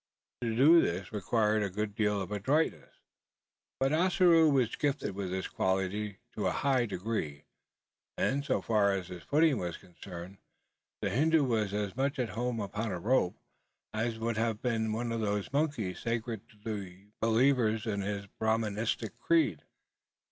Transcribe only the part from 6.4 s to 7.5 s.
a high degree;